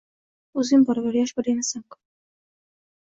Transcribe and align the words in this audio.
O`zing 0.61 0.85
boraver, 0.87 1.19
yosh 1.21 1.35
bola 1.41 1.53
emassan-ku 1.53 2.01